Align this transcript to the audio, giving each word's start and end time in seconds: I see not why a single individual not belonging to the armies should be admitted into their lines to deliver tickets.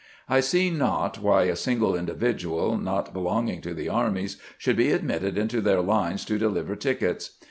I 0.27 0.39
see 0.39 0.71
not 0.71 1.19
why 1.21 1.43
a 1.43 1.55
single 1.55 1.95
individual 1.95 2.75
not 2.75 3.13
belonging 3.13 3.61
to 3.61 3.75
the 3.75 3.87
armies 3.89 4.37
should 4.57 4.75
be 4.77 4.91
admitted 4.93 5.37
into 5.37 5.61
their 5.61 5.83
lines 5.83 6.25
to 6.25 6.39
deliver 6.39 6.75
tickets. 6.75 7.37